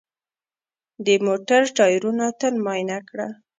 د 1.05 1.07
موټر 1.25 1.61
ټایرونه 1.77 2.25
تل 2.39 2.53
معاینه 2.65 2.97
کړه. 3.09 3.27